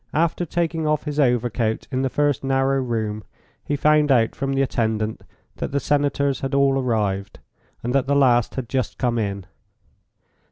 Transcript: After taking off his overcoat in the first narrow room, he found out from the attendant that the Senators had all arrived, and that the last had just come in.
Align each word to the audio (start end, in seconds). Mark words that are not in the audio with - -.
After 0.15 0.47
taking 0.47 0.87
off 0.87 1.03
his 1.03 1.19
overcoat 1.19 1.87
in 1.91 2.01
the 2.01 2.09
first 2.09 2.43
narrow 2.43 2.81
room, 2.81 3.23
he 3.63 3.75
found 3.75 4.11
out 4.11 4.33
from 4.33 4.53
the 4.53 4.63
attendant 4.63 5.21
that 5.57 5.71
the 5.71 5.79
Senators 5.79 6.39
had 6.39 6.55
all 6.55 6.79
arrived, 6.79 7.37
and 7.83 7.93
that 7.93 8.07
the 8.07 8.15
last 8.15 8.55
had 8.55 8.67
just 8.67 8.97
come 8.97 9.19
in. 9.19 9.45